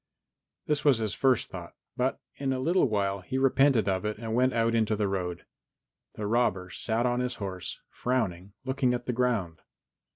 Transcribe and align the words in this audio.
This 0.65 0.83
was 0.83 0.97
his 0.97 1.13
first 1.13 1.51
thought, 1.51 1.75
but 1.95 2.19
in 2.37 2.51
a 2.51 2.59
little 2.59 2.89
while 2.89 3.19
he 3.21 3.37
repented 3.37 3.87
of 3.87 4.03
it 4.03 4.17
and 4.17 4.33
went 4.33 4.51
out 4.51 4.73
in 4.73 4.85
the 4.85 5.07
road. 5.07 5.45
The 6.15 6.25
robber 6.25 6.71
sat 6.71 7.05
on 7.05 7.19
his 7.19 7.35
horse, 7.35 7.79
frowning 7.91 8.41
and 8.45 8.53
looking 8.65 8.95
at 8.95 9.05
the 9.05 9.13
ground. 9.13 9.59